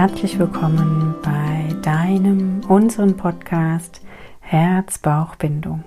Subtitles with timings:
[0.00, 4.00] herzlich willkommen bei deinem, unseren Podcast
[4.40, 5.84] Herz-Bauch-Bindung.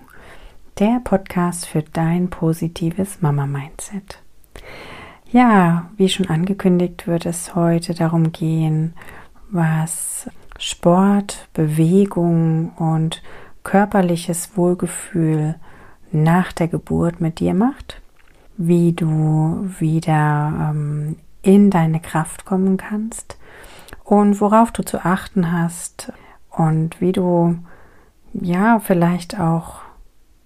[0.77, 4.21] Der Podcast für dein positives Mama-Mindset.
[5.31, 8.93] Ja, wie schon angekündigt, wird es heute darum gehen,
[9.49, 13.23] was Sport, Bewegung und
[13.63, 15.55] körperliches Wohlgefühl
[16.11, 17.99] nach der Geburt mit dir macht,
[18.57, 23.39] wie du wieder ähm, in deine Kraft kommen kannst
[24.13, 26.13] und worauf du zu achten hast
[26.51, 27.57] und wie du
[28.31, 29.81] ja vielleicht auch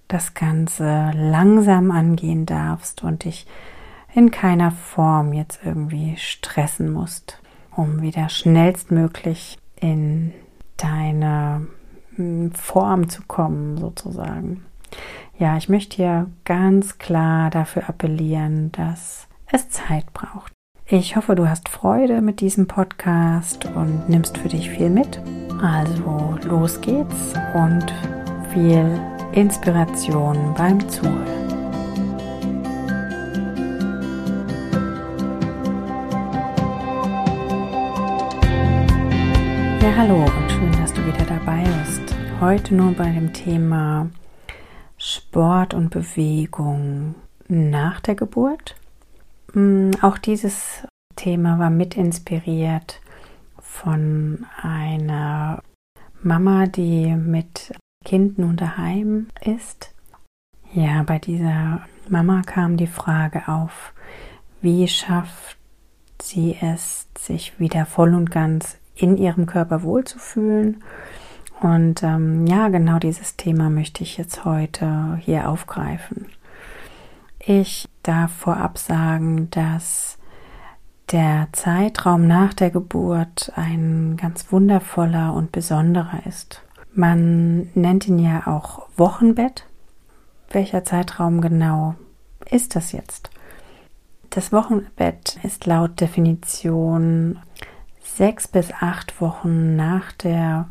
[0.08, 3.46] das Ganze langsam angehen darfst und dich
[4.14, 7.42] in keiner Form jetzt irgendwie stressen musst,
[7.76, 10.34] um wieder schnellstmöglich in
[10.78, 11.68] deine
[12.16, 14.66] hm, Form zu kommen, sozusagen.
[15.38, 20.56] Ja, ich möchte hier ganz klar dafür appellieren, dass es Zeit braucht.
[20.90, 25.20] Ich hoffe, du hast Freude mit diesem Podcast und nimmst für dich viel mit.
[25.62, 27.94] Also los geht's und
[28.54, 28.98] viel
[29.34, 31.50] Inspiration beim Zuhören.
[39.82, 42.16] Ja, hallo und schön, dass du wieder dabei bist.
[42.40, 44.10] Heute nur bei dem Thema
[44.98, 47.16] Sport und Bewegung
[47.50, 48.78] nach der Geburt
[50.02, 50.83] auch dieses
[51.16, 53.02] Thema war mit inspiriert
[53.59, 55.63] von einer
[56.22, 57.73] Mama, die mit
[58.05, 59.94] Kind nun daheim ist.
[60.73, 63.94] Ja, bei dieser Mama kam die Frage auf,
[64.61, 65.58] wie schafft
[66.22, 70.83] sie es, sich wieder voll und ganz in ihrem Körper wohlzufühlen.
[71.61, 76.28] Und ähm, ja, genau dieses Thema möchte ich jetzt heute hier aufgreifen.
[77.50, 80.17] Ich darf vorab sagen, dass
[81.14, 86.62] der Zeitraum nach der Geburt ein ganz wundervoller und besonderer ist.
[86.94, 89.66] Man nennt ihn ja auch Wochenbett.
[90.52, 91.96] Welcher Zeitraum genau
[92.52, 93.30] ist das jetzt?
[94.29, 97.40] Das Wochenbett ist laut Definition
[98.03, 100.68] sechs bis acht Wochen nach der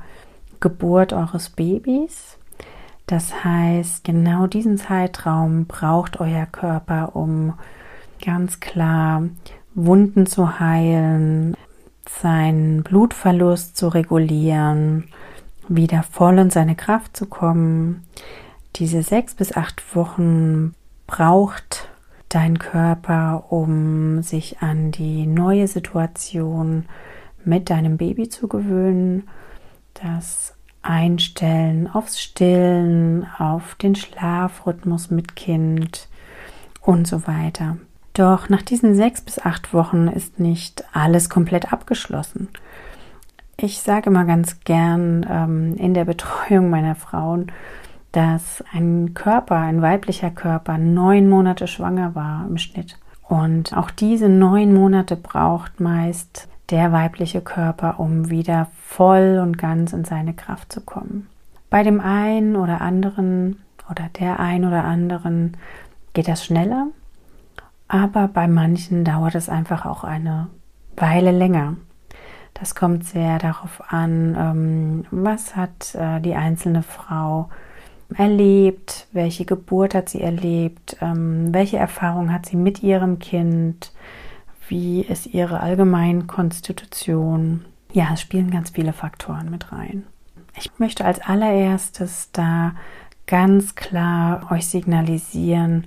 [0.60, 2.36] Geburt eures Babys
[3.06, 7.54] das heißt, genau diesen Zeitraum braucht euer Körper, um
[8.24, 9.22] ganz klar
[9.74, 11.56] Wunden zu heilen,
[12.08, 15.04] seinen Blutverlust zu regulieren,
[15.68, 18.04] wieder voll in seine Kraft zu kommen.
[18.76, 20.74] Diese sechs bis acht Wochen
[21.06, 21.88] braucht
[22.28, 26.86] dein Körper, um sich an die neue Situation
[27.44, 29.28] mit deinem Baby zu gewöhnen.
[29.94, 30.55] Das
[30.88, 36.08] einstellen aufs Stillen, auf den Schlafrhythmus mit Kind
[36.80, 37.78] und so weiter.
[38.14, 42.48] Doch nach diesen sechs bis acht Wochen ist nicht alles komplett abgeschlossen.
[43.58, 47.52] Ich sage immer ganz gern ähm, in der Betreuung meiner Frauen,
[48.12, 52.98] dass ein Körper, ein weiblicher Körper, neun Monate schwanger war im Schnitt.
[53.22, 59.92] Und auch diese neun Monate braucht meist der weibliche Körper, um wieder voll und ganz
[59.92, 61.28] in seine Kraft zu kommen.
[61.70, 63.60] Bei dem einen oder anderen
[63.90, 65.56] oder der einen oder anderen
[66.12, 66.88] geht das schneller,
[67.88, 70.48] aber bei manchen dauert es einfach auch eine
[70.96, 71.76] Weile länger.
[72.54, 77.50] Das kommt sehr darauf an, ähm, was hat äh, die einzelne Frau
[78.14, 83.92] erlebt, welche Geburt hat sie erlebt, ähm, welche Erfahrung hat sie mit ihrem Kind,
[84.68, 87.64] wie ist ihre allgemeine Konstitution.
[87.92, 90.04] Ja, es spielen ganz viele Faktoren mit rein.
[90.58, 92.74] Ich möchte als allererstes da
[93.26, 95.86] ganz klar euch signalisieren,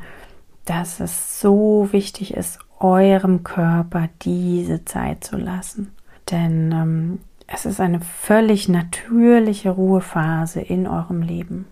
[0.66, 5.92] dass es so wichtig ist, eurem Körper diese Zeit zu lassen.
[6.30, 11.66] Denn ähm, es ist eine völlig natürliche Ruhephase in eurem Leben.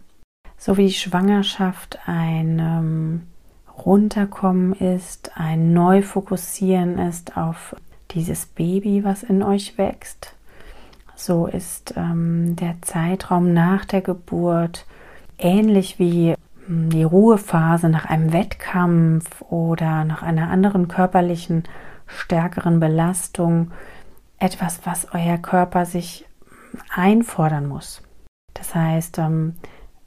[0.57, 3.21] So wie die Schwangerschaft ein ähm,
[3.85, 7.75] Runterkommen ist, ein Neufokussieren ist auf
[8.11, 10.33] dieses Baby, was in euch wächst.
[11.15, 14.85] So ist ähm, der Zeitraum nach der Geburt
[15.37, 16.35] ähnlich wie
[16.65, 21.63] hm, die Ruhephase nach einem Wettkampf oder nach einer anderen körperlichen,
[22.05, 23.71] stärkeren Belastung
[24.39, 26.25] etwas, was euer Körper sich
[26.93, 28.01] einfordern muss.
[28.53, 29.55] Das heißt, ähm,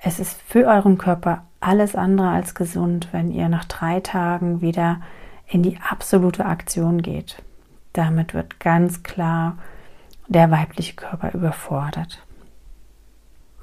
[0.02, 5.00] es ist für euren Körper alles andere als gesund, wenn ihr nach drei Tagen wieder
[5.46, 7.42] in die absolute Aktion geht.
[7.92, 9.58] Damit wird ganz klar
[10.28, 12.24] der weibliche Körper überfordert.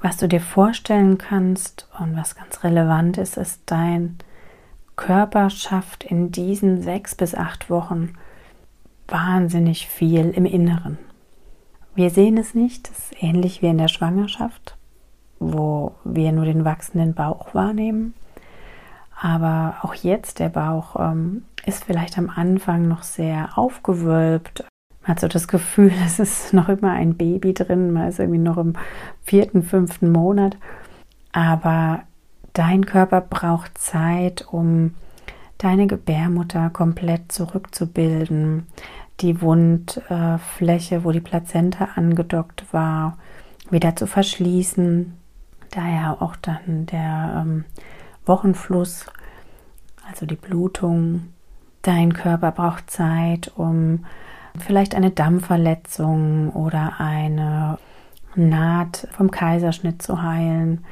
[0.00, 4.18] Was du dir vorstellen kannst und was ganz relevant ist, ist, dein
[4.94, 8.12] Körper schafft in diesen sechs bis acht Wochen
[9.08, 10.98] wahnsinnig viel im Inneren.
[11.94, 14.76] Wir sehen es nicht, das ist ähnlich wie in der Schwangerschaft,
[15.38, 18.14] wo wir nur den wachsenden Bauch wahrnehmen.
[19.20, 24.64] Aber auch jetzt, der Bauch ähm, ist vielleicht am Anfang noch sehr aufgewölbt.
[25.02, 28.38] Man hat so das Gefühl, es ist noch immer ein Baby drin, man ist irgendwie
[28.38, 28.74] noch im
[29.22, 30.56] vierten, fünften Monat.
[31.32, 32.02] Aber
[32.52, 34.94] dein Körper braucht Zeit, um
[35.58, 38.66] deine Gebärmutter komplett zurückzubilden,
[39.20, 43.18] die Wundfläche, wo die Plazenta angedockt war,
[43.70, 45.17] wieder zu verschließen.
[45.70, 47.64] Daher auch dann der ähm,
[48.26, 49.06] Wochenfluss,
[50.08, 51.32] also die Blutung.
[51.82, 54.04] Dein Körper braucht Zeit, um
[54.58, 57.78] vielleicht eine Dammverletzung oder eine
[58.34, 60.84] Naht vom Kaiserschnitt zu heilen.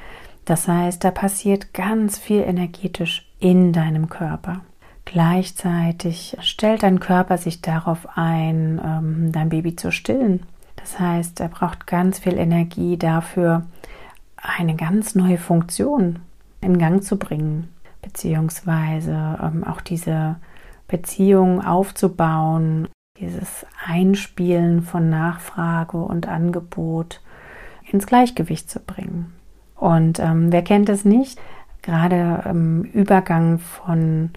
[0.45, 4.61] Das heißt, da passiert ganz viel energetisch in deinem Körper.
[5.05, 10.43] Gleichzeitig stellt dein Körper sich darauf ein, ähm, dein Baby zu stillen.
[10.77, 13.67] Das heißt, er braucht ganz viel Energie dafür,
[14.47, 16.21] eine ganz neue Funktion
[16.61, 17.69] in Gang zu bringen,
[18.03, 20.37] beziehungsweise ähm, auch diese
[20.89, 22.89] Beziehung aufzubauen,
[23.19, 27.21] dieses Einspielen von Nachfrage und Angebot
[27.91, 29.33] ins Gleichgewicht zu bringen.
[29.75, 31.39] Und ähm, wer kennt es nicht?
[31.83, 34.31] Gerade im Übergang von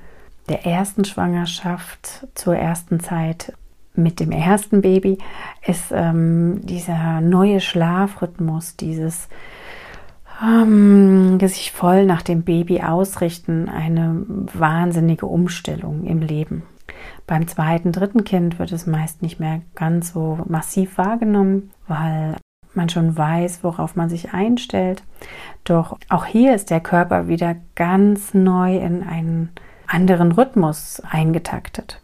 [0.49, 3.53] der ersten Schwangerschaft zur ersten Zeit
[3.95, 5.17] mit dem ersten Baby
[5.65, 9.27] ist ähm, dieser neue Schlafrhythmus, dieses
[10.41, 16.63] ähm, sich voll nach dem Baby ausrichten, eine wahnsinnige Umstellung im Leben.
[17.27, 22.35] Beim zweiten, dritten Kind wird es meist nicht mehr ganz so massiv wahrgenommen, weil
[22.73, 25.03] man schon weiß, worauf man sich einstellt.
[25.63, 29.49] Doch auch hier ist der Körper wieder ganz neu in einen
[29.87, 32.01] anderen Rhythmus eingetaktet.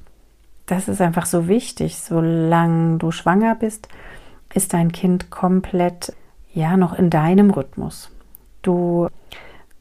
[0.66, 1.98] Das ist einfach so wichtig.
[1.98, 3.88] Solange du schwanger bist,
[4.54, 6.14] ist dein Kind komplett
[6.54, 8.12] ja noch in deinem Rhythmus.
[8.66, 9.10] Du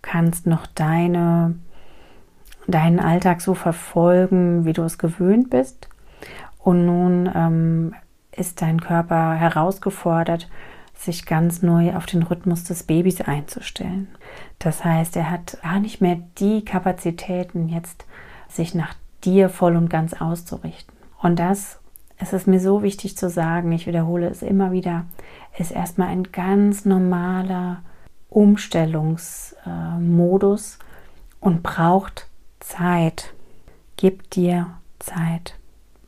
[0.02, 1.54] kannst noch deine,
[2.66, 5.88] deinen Alltag so verfolgen, wie du es gewöhnt bist.
[6.58, 7.94] Und nun ähm,
[8.30, 10.50] ist dein Körper herausgefordert,
[10.94, 14.08] sich ganz neu auf den Rhythmus des Babys einzustellen.
[14.58, 18.04] Das heißt, er hat gar nicht mehr die Kapazitäten, jetzt
[18.48, 18.94] sich nach
[19.24, 20.94] dir voll und ganz auszurichten.
[21.22, 21.80] Und das,
[22.18, 25.06] es ist mir so wichtig zu sagen, ich wiederhole es immer wieder,
[25.58, 27.82] ist erstmal ein ganz normaler
[28.34, 30.78] Umstellungsmodus
[31.40, 32.28] und braucht
[32.60, 33.32] Zeit.
[33.96, 34.66] Gib dir
[34.98, 35.58] Zeit.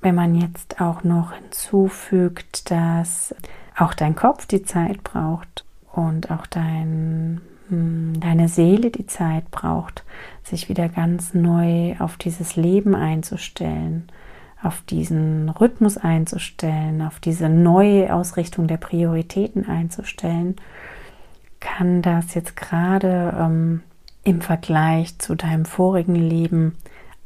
[0.01, 3.35] Wenn man jetzt auch noch hinzufügt, dass
[3.77, 10.05] auch dein Kopf die Zeit braucht und auch dein, hm, deine Seele die Zeit braucht,
[10.43, 14.09] sich wieder ganz neu auf dieses Leben einzustellen,
[14.63, 20.57] auf diesen Rhythmus einzustellen, auf diese neue Ausrichtung der Prioritäten einzustellen,
[21.61, 23.83] kann das jetzt gerade ähm,
[24.25, 26.77] im Vergleich zu deinem vorigen Leben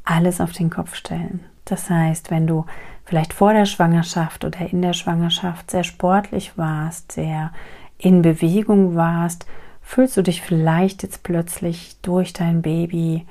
[0.03, 1.41] alles auf den Kopf stellen.
[1.65, 2.65] Das heißt, wenn du
[3.05, 7.51] vielleicht vor der Schwangerschaft oder in der Schwangerschaft sehr sportlich warst, sehr
[7.97, 9.45] in Bewegung warst,
[9.81, 13.25] fühlst du dich vielleicht jetzt plötzlich durch dein Baby,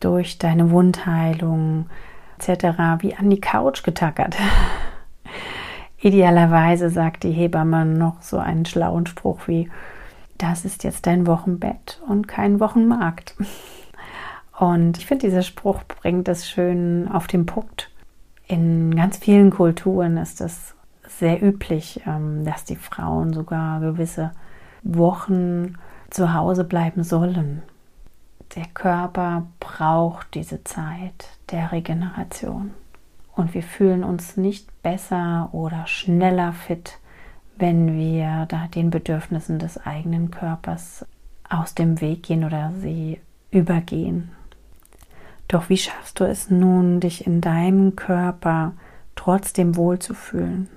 [0.00, 1.86] durch deine Wundheilung
[2.38, 2.78] etc.
[2.98, 4.36] wie an die Couch getackert.
[5.98, 9.70] Idealerweise sagt die Hebamme noch so einen schlauen Spruch wie,
[10.38, 13.36] das ist jetzt dein Wochenbett und kein Wochenmarkt.
[14.58, 17.90] Und ich finde, dieser Spruch bringt es schön auf den Punkt.
[18.46, 20.74] In ganz vielen Kulturen ist es
[21.06, 24.32] sehr üblich, ähm, dass die Frauen sogar gewisse
[24.82, 25.76] Wochen
[26.10, 27.62] zu Hause bleiben sollen.
[28.54, 32.72] Der Körper braucht diese Zeit der Regeneration.
[33.34, 36.98] Und wir fühlen uns nicht besser oder schneller fit,
[37.56, 41.06] wenn wir da den Bedürfnissen des eigenen Körpers
[41.48, 43.20] aus dem Weg gehen oder sie
[43.50, 44.30] übergehen.
[45.48, 48.72] Doch wie schaffst du es nun, dich in deinem Körper
[49.14, 50.68] trotzdem wohlzufühlen?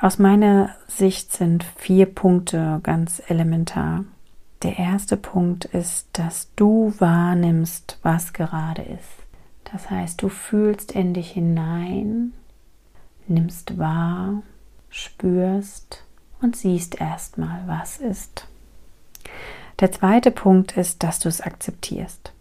[0.00, 4.04] Aus meiner Sicht sind vier Punkte ganz elementar.
[4.62, 9.08] Der erste Punkt ist, dass du wahrnimmst, was gerade ist.
[9.64, 12.32] Das heißt, du fühlst in dich hinein,
[13.26, 14.42] nimmst wahr,
[14.92, 16.04] spürst
[16.40, 18.46] und siehst erstmal, was ist.
[19.80, 22.32] Der zweite Punkt ist, dass du es akzeptierst.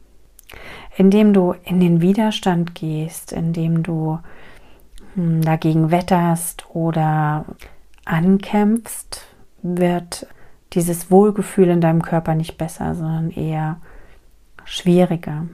[0.98, 4.20] Indem du in den Widerstand gehst, indem du
[5.16, 7.46] hm, dagegen wetterst oder
[8.06, 9.26] ankämpfst,
[9.62, 10.28] wird
[10.74, 13.80] dieses Wohlgefühl in deinem Körper nicht besser, sondern eher
[14.66, 15.48] schwieriger.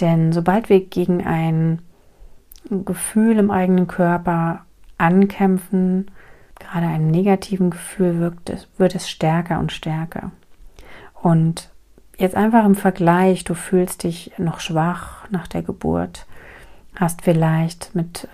[0.00, 1.82] Denn sobald wir gegen ein
[2.68, 4.64] Gefühl im eigenen Körper
[4.98, 6.10] ankämpfen,
[6.62, 10.30] gerade einem negativen Gefühl wirkt wird es stärker und stärker.
[11.22, 11.70] Und
[12.18, 16.26] jetzt einfach im Vergleich, du fühlst dich noch schwach nach der Geburt,
[16.94, 18.28] hast vielleicht mit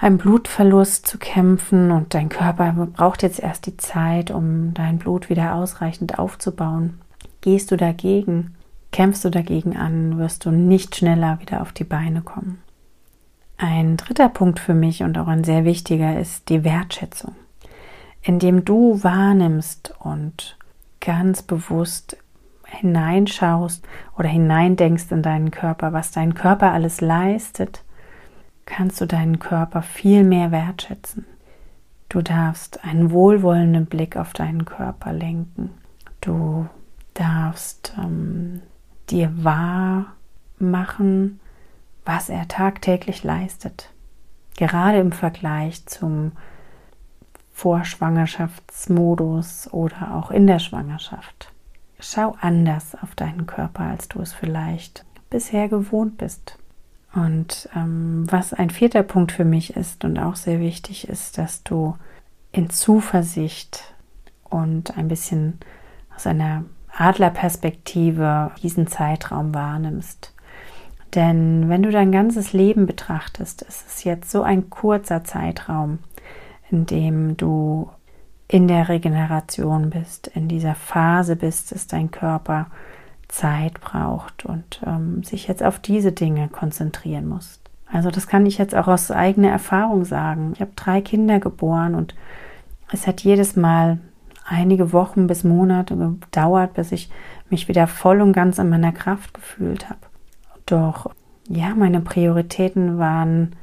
[0.00, 5.28] einem Blutverlust zu kämpfen und dein Körper braucht jetzt erst die Zeit, um dein Blut
[5.28, 7.00] wieder ausreichend aufzubauen.
[7.40, 8.54] Gehst du dagegen,
[8.92, 12.62] kämpfst du dagegen an, wirst du nicht schneller wieder auf die Beine kommen.
[13.56, 17.34] Ein dritter Punkt für mich und auch ein sehr wichtiger ist die Wertschätzung.
[18.28, 20.58] Indem du wahrnimmst und
[21.00, 22.18] ganz bewusst
[22.66, 23.82] hineinschaust
[24.18, 27.84] oder hineindenkst in deinen Körper, was dein Körper alles leistet,
[28.66, 31.24] kannst du deinen Körper viel mehr wertschätzen.
[32.10, 35.70] Du darfst einen wohlwollenden Blick auf deinen Körper lenken.
[36.20, 36.68] Du
[37.14, 38.60] darfst ähm,
[39.08, 40.04] dir wahr
[40.58, 41.40] machen,
[42.04, 43.90] was er tagtäglich leistet.
[44.58, 46.32] Gerade im Vergleich zum
[47.58, 51.52] Vorschwangerschaftsmodus oder auch in der Schwangerschaft.
[51.98, 56.56] Schau anders auf deinen Körper, als du es vielleicht bisher gewohnt bist.
[57.12, 61.64] Und ähm, was ein vierter Punkt für mich ist und auch sehr wichtig ist, dass
[61.64, 61.96] du
[62.52, 63.92] in Zuversicht
[64.44, 65.58] und ein bisschen
[66.14, 66.62] aus einer
[66.96, 70.32] Adlerperspektive diesen Zeitraum wahrnimmst.
[71.16, 75.98] Denn wenn du dein ganzes Leben betrachtest, ist es jetzt so ein kurzer Zeitraum,
[76.70, 77.90] in dem du
[78.48, 82.66] in der Regeneration bist, in dieser Phase bist, dass dein Körper
[83.28, 87.60] Zeit braucht und ähm, sich jetzt auf diese Dinge konzentrieren muss.
[87.90, 90.52] Also das kann ich jetzt auch aus eigener Erfahrung sagen.
[90.54, 92.14] Ich habe drei Kinder geboren und
[92.90, 93.98] es hat jedes Mal
[94.46, 97.10] einige Wochen bis Monate gedauert, bis ich
[97.50, 100.00] mich wieder voll und ganz in meiner Kraft gefühlt habe.
[100.64, 101.10] Doch
[101.48, 103.56] ja, meine Prioritäten waren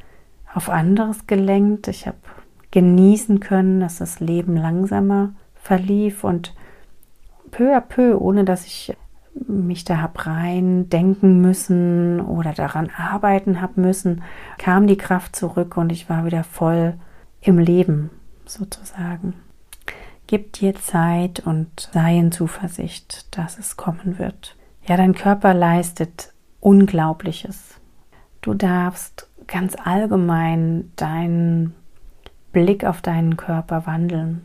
[0.54, 1.88] auf anderes gelenkt.
[1.88, 2.18] Ich habe
[2.76, 6.54] genießen können, dass das Leben langsamer verlief und
[7.50, 8.94] peu à peu, ohne dass ich
[9.48, 14.24] mich da habe rein denken müssen oder daran arbeiten habe müssen,
[14.58, 16.96] kam die Kraft zurück und ich war wieder voll
[17.40, 18.10] im Leben
[18.46, 19.36] sozusagen.
[20.28, 24.58] Gib dir Zeit und sei in Zuversicht, dass es kommen wird.
[24.86, 27.80] Ja, dein Körper leistet Unglaubliches.
[28.42, 31.74] Du darfst ganz allgemein deinen
[32.56, 34.42] Blick auf deinen Körper wandeln.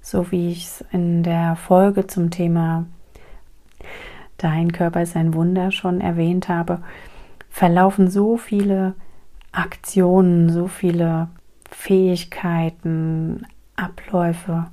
[0.00, 2.86] So wie ich es in der Folge zum Thema
[4.36, 6.82] Dein Körper ist ein Wunder schon erwähnt habe,
[7.48, 8.94] verlaufen so viele
[9.52, 11.28] Aktionen, so viele
[11.70, 13.46] Fähigkeiten,
[13.76, 14.66] Abläufe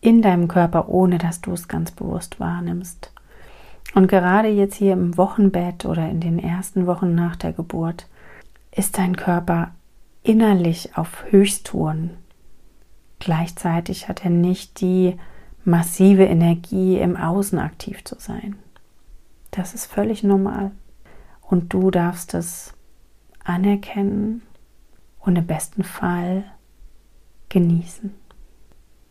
[0.00, 3.12] in deinem Körper, ohne dass du es ganz bewusst wahrnimmst.
[3.94, 8.06] Und gerade jetzt hier im Wochenbett oder in den ersten Wochen nach der Geburt
[8.74, 9.72] ist dein Körper
[10.22, 12.10] innerlich auf Höchsttouren.
[13.18, 15.16] Gleichzeitig hat er nicht die
[15.64, 18.56] massive Energie im Außen aktiv zu sein.
[19.50, 20.72] Das ist völlig normal.
[21.40, 22.74] Und du darfst es
[23.44, 24.42] anerkennen
[25.20, 26.44] und im besten Fall
[27.48, 28.14] genießen.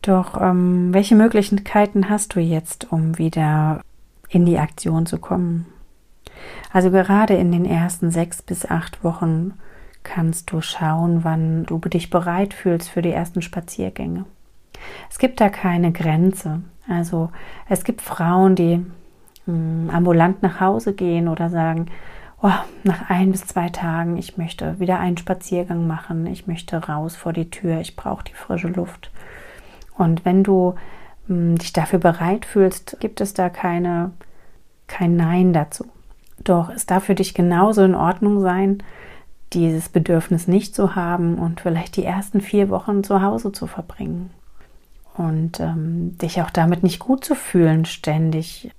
[0.01, 3.82] Doch ähm, welche Möglichkeiten hast du jetzt, um wieder
[4.30, 5.68] in die Aktion zu kommen?
[6.74, 9.53] Also gerade in den ersten sechs bis acht Wochen
[10.03, 14.25] kannst du schauen, wann du dich bereit fühlst für die ersten Spaziergänge.
[15.10, 16.62] Es gibt da keine Grenze.
[16.88, 17.31] Also
[17.70, 18.86] es gibt Frauen, die mh,
[19.46, 21.88] hm, ambulant nach Hause gehen oder sagen,
[22.41, 22.51] oh,
[22.84, 27.34] nach ein bis zwei Tagen, ich möchte wieder einen Spaziergang machen, ich möchte raus vor
[27.34, 29.12] die Tür, ich brauche die frische Luft.
[29.98, 30.75] Und wenn du
[31.27, 34.12] mh, hm, dich dafür bereit fühlst, gibt es da keine,
[34.88, 35.86] kein Nein dazu.
[36.43, 38.81] Doch es darf für dich genauso in Ordnung sein,
[39.53, 44.31] dieses Bedürfnis nicht zu haben und vielleicht die ersten vier Wochen zu Hause zu verbringen
[45.17, 48.72] und ähm, dich auch damit nicht gut zu fühlen, ständig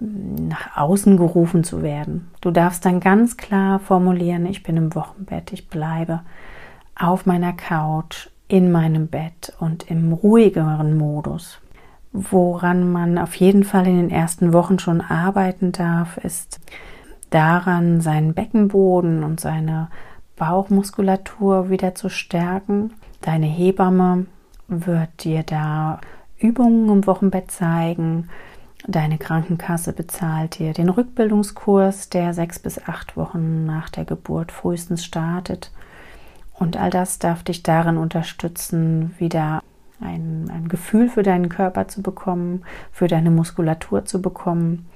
[0.00, 2.30] nach außen gerufen zu werden.
[2.40, 6.20] Du darfst dann ganz klar formulieren, ich bin im Wochenbett, ich bleibe
[6.94, 11.60] auf meiner Couch, in meinem Bett und im ruhigeren Modus.
[12.12, 16.58] Woran man auf jeden Fall in den ersten Wochen schon arbeiten darf, ist
[17.30, 19.88] daran, seinen Beckenboden und seine
[20.36, 22.94] Bauchmuskulatur wieder zu stärken.
[23.20, 24.26] Deine Hebamme
[24.68, 26.00] wird dir da
[26.38, 28.28] Übungen im Wochenbett zeigen.
[28.86, 35.04] Deine Krankenkasse bezahlt dir den Rückbildungskurs, der sechs bis acht Wochen nach der Geburt frühestens
[35.04, 35.72] startet.
[36.54, 39.62] Und all das darf dich darin unterstützen, wieder
[40.00, 44.86] ein, ein Gefühl für deinen Körper zu bekommen, für deine Muskulatur zu bekommen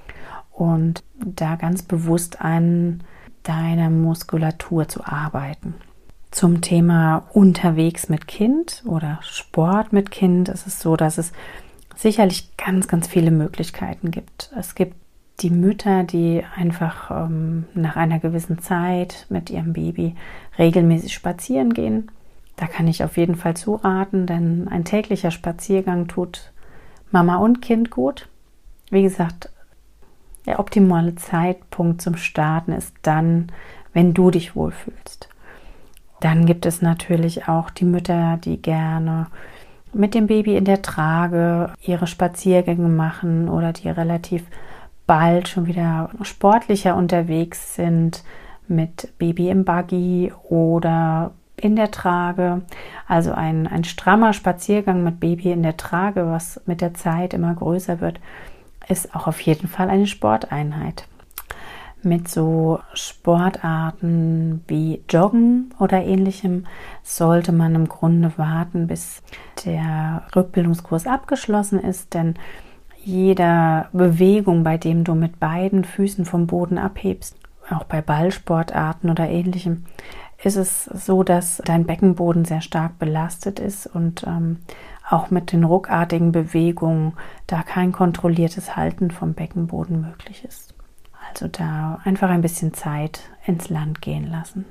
[0.53, 3.01] und da ganz bewusst an
[3.43, 5.75] deiner Muskulatur zu arbeiten.
[6.31, 11.31] Zum Thema unterwegs mit Kind oder Sport mit Kind ist es so, dass es
[11.95, 14.51] sicherlich ganz, ganz viele Möglichkeiten gibt.
[14.57, 14.95] Es gibt
[15.41, 20.15] die Mütter, die einfach ähm, nach einer gewissen Zeit mit ihrem Baby
[20.57, 22.11] regelmäßig spazieren gehen.
[22.55, 26.51] Da kann ich auf jeden Fall zuraten, denn ein täglicher Spaziergang tut
[27.11, 28.27] Mama und Kind gut.
[28.89, 29.49] Wie gesagt,
[30.45, 33.51] der optimale Zeitpunkt zum Starten ist dann,
[33.93, 35.29] wenn du dich wohlfühlst.
[36.19, 39.27] Dann gibt es natürlich auch die Mütter, die gerne
[39.93, 44.43] mit dem Baby in der Trage ihre Spaziergänge machen oder die relativ
[45.05, 48.23] bald schon wieder sportlicher unterwegs sind
[48.67, 52.61] mit Baby im Buggy oder in der Trage.
[53.07, 57.53] Also ein, ein strammer Spaziergang mit Baby in der Trage, was mit der Zeit immer
[57.53, 58.19] größer wird,
[58.87, 61.07] ist auch auf jeden Fall eine Sporteinheit.
[62.01, 66.67] Mit so Sportarten wie Joggen oder ähnlichem
[67.01, 69.23] sollte man im Grunde warten, bis
[69.65, 72.35] der Rückbildungskurs abgeschlossen ist, denn
[73.03, 77.37] jeder Bewegung, bei dem du mit beiden Füßen vom Boden abhebst,
[77.69, 79.85] auch bei Ballsportarten oder ähnlichem,
[80.43, 84.59] ist es so, dass dein Beckenboden sehr stark belastet ist und ähm,
[85.09, 87.13] auch mit den ruckartigen Bewegungen
[87.47, 90.73] da kein kontrolliertes Halten vom Beckenboden möglich ist.
[91.29, 94.65] Also da einfach ein bisschen Zeit ins Land gehen lassen.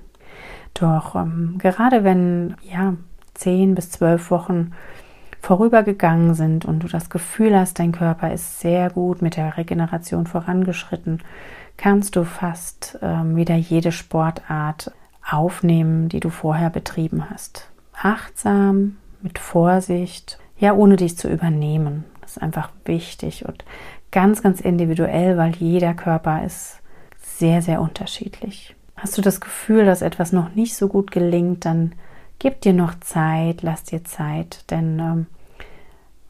[0.75, 2.95] Doch ähm, gerade wenn ja
[3.35, 4.73] zehn bis zwölf Wochen
[5.41, 10.27] vorübergegangen sind und du das Gefühl hast, dein Körper ist sehr gut mit der Regeneration
[10.27, 11.21] vorangeschritten,
[11.77, 14.93] kannst du fast ähm, wieder jede Sportart
[15.29, 17.71] aufnehmen, die du vorher betrieben hast.
[17.93, 22.05] Achtsam, mit Vorsicht, ja, ohne dich zu übernehmen.
[22.21, 23.65] Das ist einfach wichtig und
[24.11, 26.81] ganz, ganz individuell, weil jeder Körper ist
[27.21, 28.75] sehr, sehr unterschiedlich.
[28.97, 31.93] Hast du das Gefühl, dass etwas noch nicht so gut gelingt, dann
[32.43, 35.27] Gib dir noch Zeit, lass dir Zeit, denn ähm,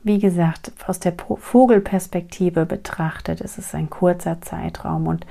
[0.03, 5.25] wie gesagt, aus der Vogelperspektive betrachtet ist es ein kurzer Zeitraum und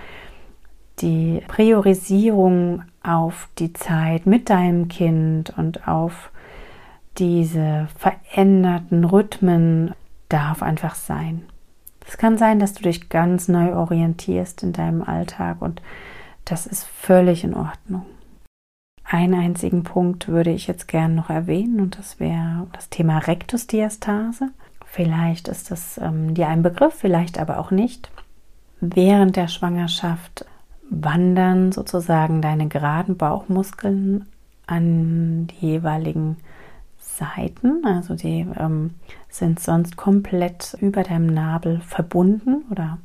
[1.02, 6.31] die Priorisierung auf die Zeit mit deinem Kind und auf
[7.18, 9.94] diese veränderten Rhythmen
[10.30, 11.44] darf einfach sein.
[12.08, 15.82] Es kann sein, dass du dich ganz neu orientierst in deinem Alltag und
[16.46, 18.06] das ist völlig in Ordnung.
[19.04, 24.50] Einen einzigen Punkt würde ich jetzt gerne noch erwähnen und das wäre das Thema Rektusdiastase.
[24.86, 28.10] Vielleicht ist das ähm, dir ein Begriff, vielleicht aber auch nicht.
[28.80, 30.46] Während der Schwangerschaft
[30.90, 34.26] wandern sozusagen deine geraden Bauchmuskeln
[34.68, 36.38] an die jeweiligen
[37.22, 38.92] Seiten, also die ähm,
[39.30, 42.98] sind sonst komplett über deinem Nabel verbunden oder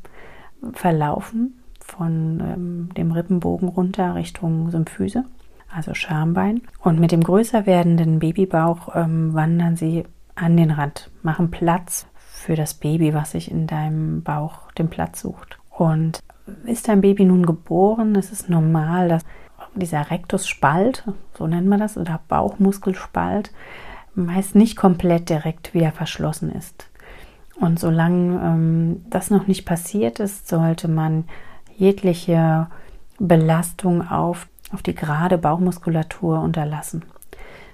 [0.72, 5.24] verlaufen von ähm, dem Rippenbogen runter Richtung Symphyse
[5.76, 6.62] also Schambein.
[6.80, 12.56] Und mit dem größer werdenden Babybauch ähm, wandern sie an den Rand, machen Platz für
[12.56, 15.58] das Baby, was sich in deinem Bauch den Platz sucht.
[15.70, 16.20] Und
[16.64, 19.24] ist dein Baby nun geboren, ist es normal, dass
[19.74, 23.52] dieser Rektusspalt, so nennen wir das, oder Bauchmuskelspalt,
[24.16, 26.88] meist nicht komplett direkt wieder verschlossen ist.
[27.60, 31.24] Und solange ähm, das noch nicht passiert ist, sollte man
[31.76, 32.66] jegliche
[33.18, 37.04] Belastung auf auf die gerade Bauchmuskulatur unterlassen.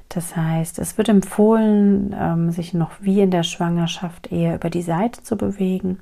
[0.08, 4.82] Das heißt, es wird empfohlen, ähm, sich noch wie in der Schwangerschaft eher über die
[4.82, 6.00] Seite zu bewegen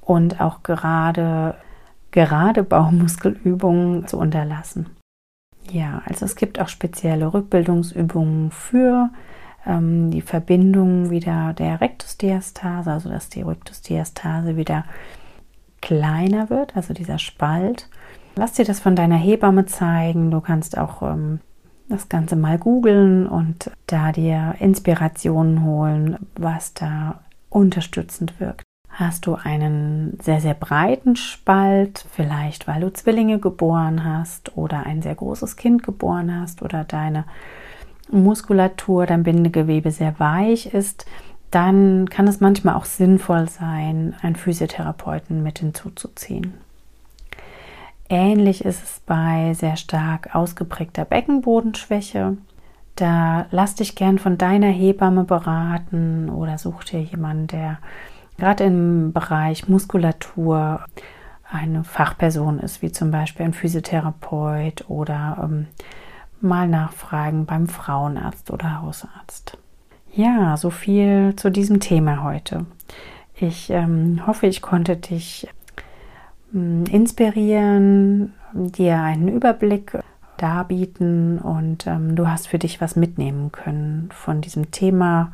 [0.00, 1.54] und auch gerade,
[2.12, 4.86] gerade Bauchmuskelübungen zu unterlassen.
[5.70, 9.10] Ja, also es gibt auch spezielle Rückbildungsübungen für
[9.66, 14.84] ähm, die Verbindung wieder der Rektusdiastase, also dass die Rektusdiastase wieder
[15.80, 17.88] kleiner wird, also dieser Spalt
[18.38, 20.30] Lass dir das von deiner Hebamme zeigen.
[20.30, 21.40] Du kannst auch ähm,
[21.88, 28.62] das Ganze mal googeln und da dir Inspirationen holen, was da unterstützend wirkt.
[28.90, 35.00] Hast du einen sehr, sehr breiten Spalt, vielleicht weil du Zwillinge geboren hast oder ein
[35.00, 37.24] sehr großes Kind geboren hast oder deine
[38.10, 41.06] Muskulatur, dein Bindegewebe sehr weich ist,
[41.50, 46.54] dann kann es manchmal auch sinnvoll sein, einen Physiotherapeuten mit hinzuzuziehen.
[48.08, 52.36] Ähnlich ist es bei sehr stark ausgeprägter Beckenbodenschwäche.
[52.94, 57.78] Da lass dich gern von deiner Hebamme beraten oder such dir jemanden, der
[58.38, 60.84] gerade im Bereich Muskulatur
[61.50, 65.66] eine Fachperson ist, wie zum Beispiel ein Physiotherapeut oder ähm,
[66.40, 69.58] mal nachfragen beim Frauenarzt oder Hausarzt.
[70.12, 72.66] Ja, so viel zu diesem Thema heute.
[73.34, 75.48] Ich ähm, hoffe, ich konnte dich
[76.52, 79.98] inspirieren, dir einen Überblick
[80.36, 85.32] darbieten und ähm, du hast für dich was mitnehmen können von diesem Thema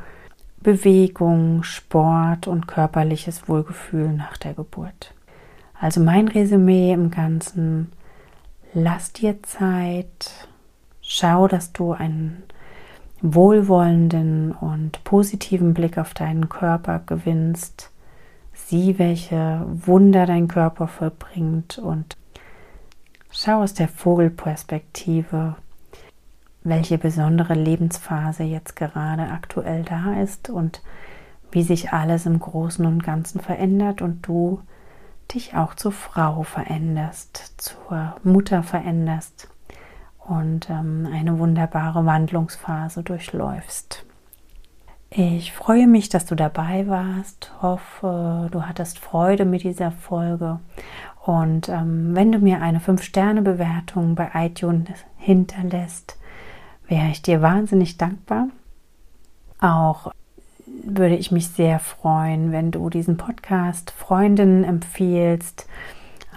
[0.63, 5.13] Bewegung, Sport und körperliches Wohlgefühl nach der Geburt.
[5.79, 7.93] Also mein Resümee im Ganzen,
[8.73, 10.49] lass dir Zeit,
[11.03, 12.45] schau, dass du einen
[13.21, 17.91] wohlwollenden und positiven Blick auf deinen Körper gewinnst,
[18.55, 22.17] sieh, welche Wunder dein Körper vollbringt und
[23.31, 25.57] schau aus der Vogelperspektive,
[26.65, 30.83] welche besondere Lebensphase jetzt gerade aktuell da ist und
[31.51, 34.61] wie sich alles im Großen und Ganzen verändert und du
[35.33, 39.52] dich auch zur Frau veränderst, zur Mutter veränderst
[40.27, 44.05] und ähm, eine wunderbare Wandlungsphase durchläufst.
[45.11, 50.61] Ich freue mich, dass du dabei warst, hoffe, du hattest Freude mit dieser Folge
[51.25, 56.19] und ähm, wenn du mir eine 5-Sterne-Bewertung bei iTunes hinterlässt,
[56.89, 58.49] wäre ich dir wahnsinnig dankbar.
[59.61, 60.13] Auch
[60.85, 65.69] würde ich mich sehr freuen, wenn du diesen Podcast Freundinnen empfiehlst,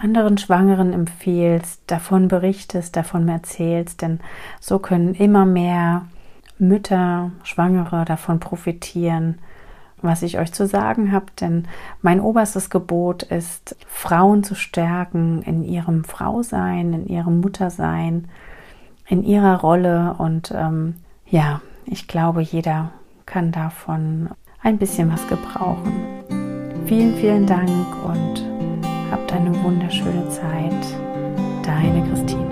[0.00, 4.20] anderen Schwangeren empfiehlst, davon berichtest, davon erzählst, denn
[4.60, 6.06] so können immer mehr
[6.58, 9.38] Mütter, Schwangere davon profitieren,
[10.02, 11.66] was ich euch zu sagen habe, denn
[12.02, 18.28] mein oberstes Gebot ist, Frauen zu stärken in ihrem Frausein, in ihrem Muttersein,
[19.08, 20.94] in ihrer Rolle und ähm,
[21.26, 22.92] ja, ich glaube, jeder
[23.24, 24.30] kann davon
[24.62, 25.92] ein bisschen was gebrauchen.
[26.86, 27.68] Vielen, vielen Dank
[28.04, 28.45] und
[29.10, 30.72] habt eine wunderschöne Zeit.
[31.64, 32.45] Deine Christine.